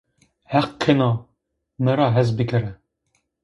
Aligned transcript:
Heq 0.53 0.69
kena! 0.81 1.09
mı 1.83 1.93
ra 1.97 2.07
hez 2.15 2.29
bıkere. 2.37 2.71